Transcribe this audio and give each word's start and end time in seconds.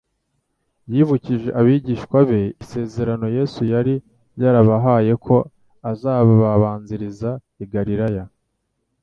yibukije 0.91 1.49
abigishwa 1.59 2.17
be 2.29 2.41
isezerano 2.63 3.25
Yesu 3.37 3.61
yari 3.73 3.95
yarabahaye 4.41 5.11
ko 5.25 5.35
azababanziriza 5.91 7.29
i 7.65 7.65
Galilaya; 7.73 8.23